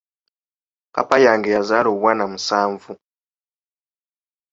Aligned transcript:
Kkapa 0.87 1.15
yange 1.25 1.49
yazaala 1.55 1.89
obwana 1.95 2.23
musanvu. 2.31 2.91